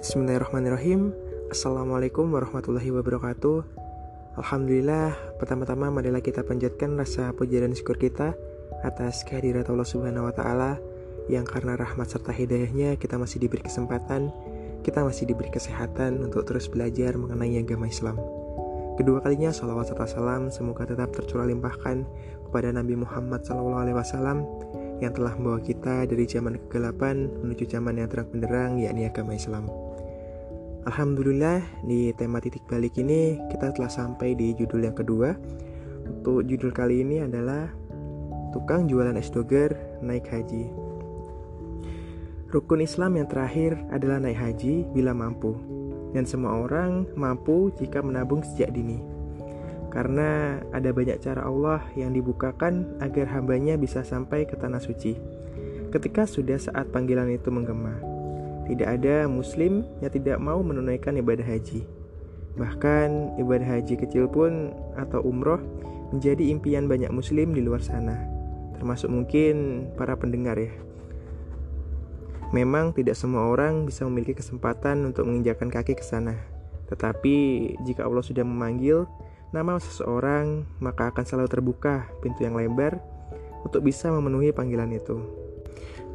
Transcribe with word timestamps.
Bismillahirrahmanirrahim. 0.00 1.12
Assalamualaikum 1.52 2.32
warahmatullahi 2.32 2.88
wabarakatuh. 2.88 3.68
Alhamdulillah 4.40 5.12
Pertama-tama 5.36 5.92
marilah 5.92 6.24
kita 6.24 6.40
panjatkan 6.40 6.96
rasa 6.96 7.36
puja 7.36 7.60
dan 7.60 7.76
syukur 7.76 8.00
kita 8.00 8.32
Atas 8.80 9.28
kehadirat 9.28 9.68
Allah 9.68 9.84
subhanahu 9.84 10.24
wa 10.24 10.32
ta'ala 10.32 10.80
Yang 11.28 11.52
karena 11.52 11.76
rahmat 11.76 12.08
serta 12.08 12.32
hidayahnya 12.32 12.96
Kita 12.96 13.20
masih 13.20 13.44
diberi 13.44 13.60
kesempatan 13.60 14.32
Kita 14.80 15.04
masih 15.04 15.28
diberi 15.28 15.52
kesehatan 15.52 16.24
Untuk 16.24 16.48
terus 16.48 16.72
belajar 16.72 17.20
mengenai 17.20 17.60
agama 17.60 17.84
Islam. 17.84 18.16
Kedua 18.96 19.20
kalinya 19.20 19.52
salawat 19.52 19.92
serta 19.92 20.08
salam 20.08 20.48
Semoga 20.48 20.88
tetap 20.88 21.12
tercurah 21.12 21.44
limpahkan 21.44 22.08
Kepada 22.48 22.72
Nabi 22.72 22.96
Muhammad 22.96 23.44
SAW 23.44 24.79
yang 25.00 25.16
telah 25.16 25.32
membawa 25.36 25.60
kita 25.64 26.04
dari 26.04 26.28
zaman 26.28 26.60
kegelapan 26.68 27.32
menuju 27.40 27.64
zaman 27.66 27.96
yang 27.96 28.08
terang 28.12 28.28
benderang 28.28 28.70
yakni 28.76 29.08
agama 29.08 29.32
Islam. 29.32 29.66
Alhamdulillah 30.84 31.60
di 31.84 32.12
tema 32.16 32.40
titik 32.40 32.64
balik 32.68 32.96
ini 32.96 33.36
kita 33.52 33.72
telah 33.72 33.88
sampai 33.88 34.36
di 34.36 34.52
judul 34.56 34.84
yang 34.84 34.96
kedua. 34.96 35.36
Untuk 36.08 36.44
judul 36.44 36.72
kali 36.72 37.04
ini 37.04 37.24
adalah 37.24 37.68
Tukang 38.50 38.90
jualan 38.90 39.14
es 39.14 39.30
doger 39.30 39.78
naik 40.02 40.26
haji. 40.26 40.66
Rukun 42.50 42.82
Islam 42.82 43.14
yang 43.14 43.30
terakhir 43.30 43.78
adalah 43.94 44.18
naik 44.18 44.42
haji 44.42 44.90
bila 44.90 45.14
mampu. 45.14 45.54
Dan 46.10 46.26
semua 46.26 46.66
orang 46.66 47.06
mampu 47.14 47.70
jika 47.78 48.02
menabung 48.02 48.42
sejak 48.42 48.74
dini 48.74 49.09
karena 49.90 50.62
ada 50.70 50.94
banyak 50.94 51.18
cara 51.18 51.42
Allah 51.42 51.82
yang 51.98 52.14
dibukakan 52.14 52.98
agar 53.02 53.26
hambanya 53.34 53.74
bisa 53.74 54.06
sampai 54.06 54.46
ke 54.46 54.54
tanah 54.54 54.78
suci. 54.78 55.18
Ketika 55.90 56.24
sudah 56.24 56.56
saat 56.56 56.94
panggilan 56.94 57.26
itu 57.34 57.50
menggema, 57.50 57.98
tidak 58.70 59.02
ada 59.02 59.26
muslim 59.26 59.82
yang 59.98 60.14
tidak 60.14 60.38
mau 60.38 60.62
menunaikan 60.62 61.18
ibadah 61.18 61.42
haji. 61.42 61.82
Bahkan 62.54 63.38
ibadah 63.42 63.66
haji 63.66 63.94
kecil 63.98 64.30
pun 64.30 64.70
atau 64.94 65.18
umroh 65.26 65.58
menjadi 66.14 66.54
impian 66.54 66.86
banyak 66.86 67.10
muslim 67.10 67.50
di 67.50 67.62
luar 67.62 67.82
sana, 67.82 68.14
termasuk 68.78 69.10
mungkin 69.10 69.86
para 69.98 70.14
pendengar 70.14 70.54
ya. 70.58 70.70
Memang 72.54 72.90
tidak 72.94 73.14
semua 73.14 73.46
orang 73.46 73.86
bisa 73.86 74.02
memiliki 74.06 74.38
kesempatan 74.38 75.06
untuk 75.06 75.26
menginjakan 75.26 75.70
kaki 75.70 75.94
ke 75.94 76.02
sana. 76.02 76.34
Tetapi 76.90 77.34
jika 77.86 78.02
Allah 78.02 78.26
sudah 78.26 78.42
memanggil, 78.42 79.06
nama 79.50 79.82
seseorang, 79.82 80.62
maka 80.78 81.10
akan 81.10 81.24
selalu 81.26 81.48
terbuka 81.50 82.06
pintu 82.22 82.46
yang 82.46 82.54
lebar 82.54 83.02
untuk 83.66 83.82
bisa 83.82 84.10
memenuhi 84.14 84.54
panggilan 84.54 84.94
itu. 84.94 85.18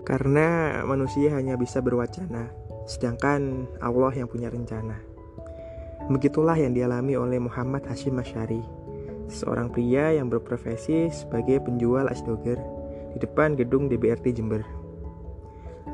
Karena 0.08 0.80
manusia 0.88 1.36
hanya 1.36 1.59
bisa 1.59 1.83
berwacana, 1.83 2.53
sedangkan 2.88 3.67
Allah 3.83 4.13
yang 4.16 4.31
punya 4.31 4.47
rencana. 4.47 5.02
Begitulah 6.08 6.56
yang 6.56 6.78
dialami 6.78 7.17
oleh 7.17 7.41
Muhammad 7.41 7.83
Hashim 7.89 8.13
Masyari, 8.13 8.61
seorang 9.28 9.73
pria 9.73 10.13
yang 10.13 10.30
berprofesi 10.30 11.09
sebagai 11.09 11.59
penjual 11.66 12.06
es 12.13 12.22
doger 12.22 12.61
di 13.11 13.17
depan 13.17 13.58
gedung 13.58 13.89
DBRT 13.89 14.38
Jember. 14.38 14.61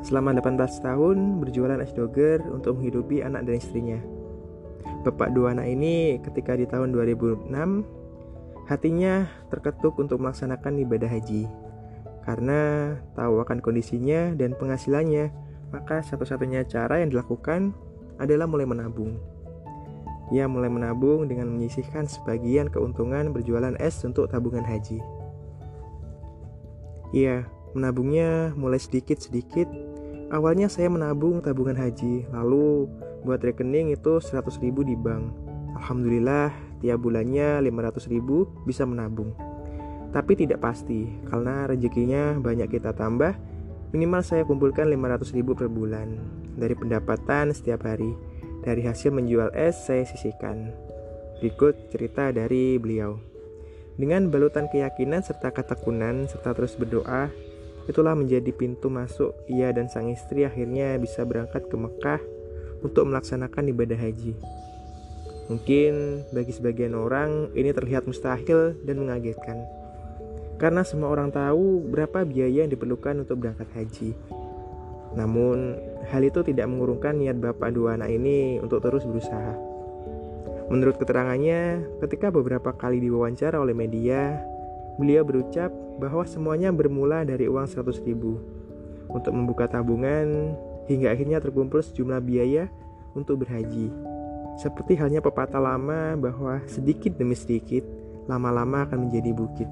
Selama 0.04 0.36
18 0.36 0.84
tahun 0.84 1.40
berjualan 1.40 1.80
es 1.80 1.94
doger 1.96 2.44
untuk 2.52 2.76
menghidupi 2.78 3.24
anak 3.24 3.48
dan 3.48 3.56
istrinya. 3.56 4.21
Bapak 5.02 5.34
dua 5.34 5.54
anak 5.56 5.66
ini 5.66 6.22
ketika 6.22 6.54
di 6.54 6.66
tahun 6.68 6.94
2006 6.94 7.50
hatinya 8.70 9.26
terketuk 9.50 9.98
untuk 9.98 10.22
melaksanakan 10.22 10.82
ibadah 10.86 11.10
haji. 11.10 11.50
Karena 12.22 12.94
tahu 13.18 13.42
akan 13.42 13.58
kondisinya 13.58 14.30
dan 14.38 14.54
penghasilannya, 14.54 15.34
maka 15.74 16.06
satu-satunya 16.06 16.62
cara 16.70 17.02
yang 17.02 17.10
dilakukan 17.10 17.74
adalah 18.22 18.46
mulai 18.46 18.68
menabung. 18.68 19.18
Ia 20.30 20.46
mulai 20.46 20.70
menabung 20.70 21.26
dengan 21.26 21.50
menyisihkan 21.50 22.06
sebagian 22.06 22.70
keuntungan 22.70 23.34
berjualan 23.34 23.74
es 23.82 24.00
untuk 24.06 24.30
tabungan 24.30 24.64
haji. 24.64 25.02
Ia 27.12 27.44
menabungnya 27.76 28.56
mulai 28.56 28.80
sedikit-sedikit. 28.80 29.68
Awalnya 30.32 30.72
saya 30.72 30.88
menabung 30.88 31.44
tabungan 31.44 31.76
haji, 31.76 32.24
lalu 32.32 32.88
buat 33.22 33.42
rekening 33.42 33.94
itu 33.94 34.18
100 34.18 34.62
ribu 34.62 34.82
di 34.82 34.98
bank. 34.98 35.30
Alhamdulillah 35.78 36.50
tiap 36.82 36.98
bulannya 37.02 37.62
500 37.62 38.12
ribu 38.12 38.50
bisa 38.66 38.82
menabung. 38.82 39.34
Tapi 40.12 40.36
tidak 40.36 40.60
pasti 40.60 41.08
karena 41.30 41.64
rezekinya 41.64 42.36
banyak 42.36 42.68
kita 42.68 42.92
tambah. 42.92 43.32
Minimal 43.96 44.22
saya 44.24 44.44
kumpulkan 44.44 44.88
500 44.88 45.36
ribu 45.36 45.56
per 45.56 45.68
bulan 45.72 46.20
dari 46.56 46.76
pendapatan 46.76 47.54
setiap 47.54 47.88
hari. 47.88 48.12
Dari 48.62 48.78
hasil 48.86 49.10
menjual 49.10 49.50
es 49.58 49.74
saya 49.74 50.06
sisihkan. 50.06 50.70
Berikut 51.42 51.74
cerita 51.90 52.30
dari 52.30 52.78
beliau. 52.78 53.18
Dengan 53.98 54.30
balutan 54.30 54.70
keyakinan 54.70 55.26
serta 55.26 55.50
ketekunan 55.50 56.30
serta 56.30 56.54
terus 56.54 56.78
berdoa, 56.78 57.28
itulah 57.90 58.14
menjadi 58.14 58.54
pintu 58.54 58.86
masuk 58.86 59.34
ia 59.50 59.74
dan 59.74 59.90
sang 59.90 60.08
istri 60.08 60.46
akhirnya 60.46 60.94
bisa 61.02 61.26
berangkat 61.26 61.66
ke 61.66 61.74
Mekah 61.74 62.22
untuk 62.82 63.08
melaksanakan 63.08 63.70
ibadah 63.70 63.96
haji. 63.96 64.34
Mungkin 65.50 66.22
bagi 66.30 66.52
sebagian 66.54 66.94
orang 66.94 67.50
ini 67.58 67.74
terlihat 67.74 68.06
mustahil 68.06 68.78
dan 68.86 68.96
mengagetkan. 69.02 69.62
Karena 70.58 70.86
semua 70.86 71.10
orang 71.10 71.34
tahu 71.34 71.82
berapa 71.90 72.22
biaya 72.22 72.62
yang 72.62 72.70
diperlukan 72.70 73.26
untuk 73.26 73.42
berangkat 73.42 73.66
haji. 73.74 74.14
Namun, 75.18 75.76
hal 76.08 76.22
itu 76.22 76.40
tidak 76.46 76.70
mengurungkan 76.70 77.18
niat 77.18 77.36
bapak 77.36 77.74
dua 77.74 77.98
anak 77.98 78.14
ini 78.14 78.62
untuk 78.62 78.80
terus 78.80 79.02
berusaha. 79.04 79.58
Menurut 80.72 80.96
keterangannya, 80.96 81.84
ketika 82.00 82.32
beberapa 82.32 82.72
kali 82.72 83.02
diwawancara 83.02 83.60
oleh 83.60 83.76
media, 83.76 84.40
beliau 84.96 85.20
berucap 85.20 85.68
bahwa 86.00 86.24
semuanya 86.24 86.72
bermula 86.72 87.28
dari 87.28 87.44
uang 87.44 87.68
100 87.68 88.00
ribu. 88.08 88.40
Untuk 89.12 89.36
membuka 89.36 89.68
tabungan, 89.68 90.56
hingga 90.92 91.16
akhirnya 91.16 91.40
terkumpul 91.40 91.80
sejumlah 91.80 92.20
biaya 92.20 92.68
untuk 93.16 93.44
berhaji. 93.44 93.88
Seperti 94.60 95.00
halnya 95.00 95.24
pepatah 95.24 95.60
lama 95.60 96.12
bahwa 96.20 96.60
sedikit 96.68 97.16
demi 97.16 97.32
sedikit, 97.32 97.82
lama-lama 98.28 98.84
akan 98.84 99.08
menjadi 99.08 99.32
bukit. 99.32 99.68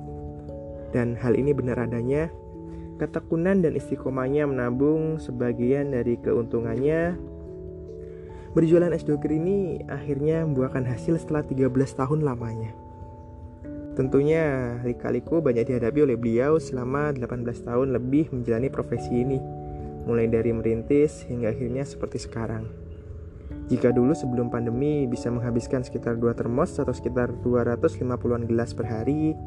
Dan 0.90 1.14
hal 1.20 1.36
ini 1.36 1.52
benar 1.52 1.78
adanya, 1.78 2.32
ketekunan 2.96 3.60
dan 3.60 3.76
istiqomahnya 3.76 4.48
menabung 4.48 5.20
sebagian 5.20 5.92
dari 5.92 6.16
keuntungannya. 6.18 7.14
Berjualan 8.50 8.90
es 8.90 9.06
doger 9.06 9.30
ini 9.30 9.84
akhirnya 9.86 10.42
membuahkan 10.42 10.82
hasil 10.82 11.22
setelah 11.22 11.46
13 11.46 11.70
tahun 11.70 12.26
lamanya. 12.26 12.74
Tentunya 13.94 14.74
lika-liku 14.82 15.38
banyak 15.38 15.70
dihadapi 15.70 16.02
oleh 16.02 16.16
beliau 16.18 16.58
selama 16.58 17.14
18 17.14 17.46
tahun 17.68 17.94
lebih 17.94 18.32
menjalani 18.34 18.72
profesi 18.72 19.12
ini 19.12 19.38
mulai 20.04 20.28
dari 20.28 20.54
merintis 20.54 21.24
hingga 21.28 21.52
akhirnya 21.52 21.84
seperti 21.84 22.22
sekarang. 22.22 22.68
Jika 23.70 23.94
dulu 23.94 24.14
sebelum 24.14 24.50
pandemi 24.50 25.06
bisa 25.06 25.30
menghabiskan 25.30 25.86
sekitar 25.86 26.18
2 26.18 26.34
termos 26.34 26.74
atau 26.74 26.90
sekitar 26.90 27.30
250-an 27.46 28.50
gelas 28.50 28.74
per 28.74 28.86
hari, 28.90 29.38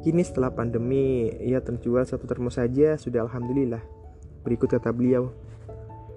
kini 0.00 0.24
setelah 0.24 0.48
pandemi 0.48 1.28
ia 1.44 1.60
terjual 1.60 2.04
satu 2.08 2.24
termos 2.24 2.56
saja 2.56 2.96
sudah 2.96 3.28
alhamdulillah. 3.28 3.84
Berikut 4.48 4.72
kata 4.72 4.94
beliau. 4.96 5.28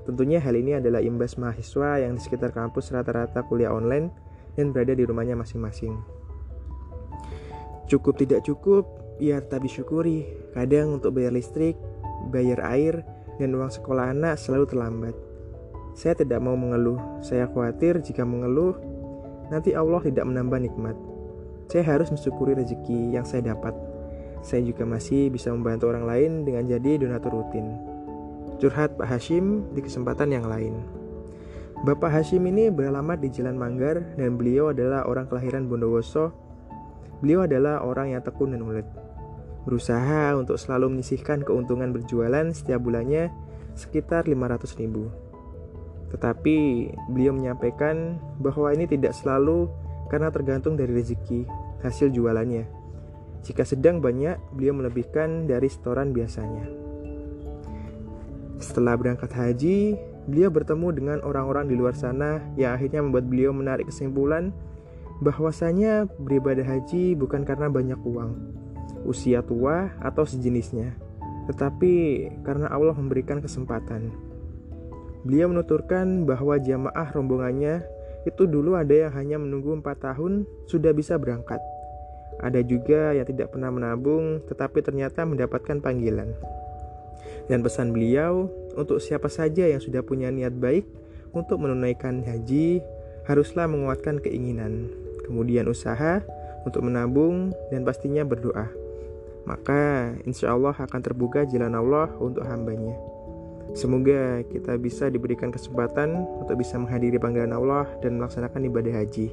Tentunya 0.08 0.40
hal 0.40 0.56
ini 0.56 0.80
adalah 0.80 1.04
imbas 1.04 1.36
mahasiswa 1.36 2.00
yang 2.00 2.16
di 2.16 2.22
sekitar 2.24 2.56
kampus 2.56 2.96
rata-rata 2.96 3.44
kuliah 3.44 3.76
online 3.76 4.10
dan 4.56 4.72
berada 4.72 4.96
di 4.96 5.04
rumahnya 5.04 5.36
masing-masing. 5.36 6.00
Cukup 7.92 8.16
tidak 8.16 8.48
cukup, 8.48 8.88
ya 9.20 9.44
tapi 9.44 9.68
syukuri. 9.68 10.26
Kadang 10.56 11.02
untuk 11.02 11.20
bayar 11.20 11.36
listrik, 11.36 11.76
bayar 12.32 12.64
air, 12.72 13.04
dan 13.40 13.56
uang 13.56 13.72
sekolah 13.72 14.12
anak 14.12 14.36
selalu 14.36 14.68
terlambat. 14.68 15.16
Saya 15.96 16.14
tidak 16.14 16.44
mau 16.44 16.54
mengeluh. 16.54 17.00
Saya 17.24 17.48
khawatir 17.48 18.04
jika 18.04 18.28
mengeluh, 18.28 18.76
nanti 19.48 19.74
Allah 19.74 20.04
tidak 20.04 20.28
menambah 20.28 20.60
nikmat. 20.60 20.96
Saya 21.72 21.88
harus 21.88 22.12
mensyukuri 22.12 22.54
rezeki 22.60 23.16
yang 23.16 23.24
saya 23.24 23.56
dapat. 23.56 23.74
Saya 24.44 24.64
juga 24.64 24.84
masih 24.84 25.32
bisa 25.32 25.52
membantu 25.52 25.92
orang 25.92 26.06
lain 26.06 26.32
dengan 26.44 26.68
jadi 26.68 27.00
donatur 27.00 27.40
rutin. 27.40 27.80
Curhat 28.60 29.00
Pak 29.00 29.08
Hashim 29.08 29.72
di 29.72 29.80
kesempatan 29.80 30.36
yang 30.36 30.48
lain. 30.48 30.84
Bapak 31.88 32.12
Hashim 32.12 32.44
ini 32.44 32.68
beralamat 32.68 33.24
di 33.24 33.32
Jalan 33.32 33.56
Manggar 33.56 34.04
dan 34.20 34.36
beliau 34.36 34.76
adalah 34.76 35.08
orang 35.08 35.32
kelahiran 35.32 35.68
Bondowoso. 35.72 36.36
Beliau 37.24 37.48
adalah 37.48 37.84
orang 37.84 38.16
yang 38.16 38.24
tekun 38.24 38.52
dan 38.52 38.64
ulet 38.64 38.88
berusaha 39.70 40.34
untuk 40.34 40.58
selalu 40.58 40.98
menyisihkan 40.98 41.46
keuntungan 41.46 41.94
berjualan 41.94 42.50
setiap 42.50 42.82
bulannya 42.82 43.30
sekitar 43.78 44.26
500 44.26 44.82
ribu. 44.82 45.14
Tetapi 46.10 46.58
beliau 47.14 47.38
menyampaikan 47.38 48.18
bahwa 48.42 48.74
ini 48.74 48.90
tidak 48.90 49.14
selalu 49.14 49.70
karena 50.10 50.34
tergantung 50.34 50.74
dari 50.74 50.90
rezeki 50.90 51.46
hasil 51.86 52.10
jualannya. 52.10 52.66
Jika 53.46 53.62
sedang 53.62 54.02
banyak, 54.02 54.42
beliau 54.58 54.74
melebihkan 54.74 55.46
dari 55.46 55.70
setoran 55.70 56.12
biasanya. 56.12 56.66
Setelah 58.60 59.00
berangkat 59.00 59.32
haji, 59.32 59.96
beliau 60.28 60.52
bertemu 60.52 60.88
dengan 60.92 61.18
orang-orang 61.24 61.72
di 61.72 61.78
luar 61.80 61.96
sana 61.96 62.44
yang 62.60 62.76
akhirnya 62.76 63.00
membuat 63.00 63.30
beliau 63.30 63.56
menarik 63.56 63.88
kesimpulan 63.88 64.52
bahwasanya 65.24 66.10
beribadah 66.20 66.68
haji 66.68 67.16
bukan 67.16 67.48
karena 67.48 67.72
banyak 67.72 68.00
uang, 68.04 68.36
usia 69.08 69.44
tua, 69.44 69.92
atau 70.00 70.24
sejenisnya, 70.24 70.96
tetapi 71.48 72.28
karena 72.44 72.68
Allah 72.72 72.96
memberikan 72.96 73.40
kesempatan. 73.40 74.12
Beliau 75.28 75.52
menuturkan 75.52 76.24
bahwa 76.24 76.56
jamaah 76.56 77.08
rombongannya 77.12 77.84
itu 78.24 78.48
dulu 78.48 78.76
ada 78.76 79.08
yang 79.08 79.12
hanya 79.16 79.38
menunggu 79.40 79.76
empat 79.76 80.00
tahun 80.04 80.48
sudah 80.68 80.96
bisa 80.96 81.20
berangkat. 81.20 81.60
Ada 82.40 82.64
juga 82.64 83.12
yang 83.12 83.28
tidak 83.28 83.52
pernah 83.52 83.68
menabung 83.68 84.40
tetapi 84.48 84.80
ternyata 84.80 85.28
mendapatkan 85.28 85.84
panggilan. 85.84 86.32
Dan 87.52 87.60
pesan 87.60 87.92
beliau 87.92 88.48
untuk 88.80 89.04
siapa 89.04 89.28
saja 89.28 89.68
yang 89.68 89.84
sudah 89.84 90.00
punya 90.00 90.32
niat 90.32 90.56
baik 90.56 90.88
untuk 91.36 91.60
menunaikan 91.60 92.24
haji 92.24 92.80
haruslah 93.28 93.68
menguatkan 93.68 94.24
keinginan 94.24 94.88
kemudian 95.30 95.70
usaha 95.70 96.26
untuk 96.66 96.82
menabung, 96.82 97.54
dan 97.70 97.86
pastinya 97.86 98.26
berdoa. 98.26 98.66
Maka 99.48 100.14
insya 100.28 100.56
Allah 100.56 100.76
akan 100.76 101.02
terbuka 101.04 101.48
jalan 101.48 101.76
Allah 101.76 102.12
untuk 102.20 102.44
hambanya. 102.44 102.96
Semoga 103.78 104.42
kita 104.50 104.76
bisa 104.82 105.14
diberikan 105.14 105.54
kesempatan 105.54 106.26
untuk 106.42 106.58
bisa 106.58 106.82
menghadiri 106.82 107.22
panggilan 107.22 107.54
Allah 107.54 107.86
dan 108.02 108.18
melaksanakan 108.18 108.66
ibadah 108.66 108.94
haji. 109.06 109.30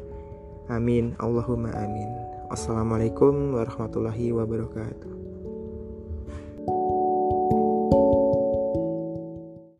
Amin. 0.69 1.17
Allahumma 1.17 1.73
amin. 1.73 2.11
Assalamualaikum 2.53 3.57
warahmatullahi 3.57 4.35
wabarakatuh. 4.37 5.26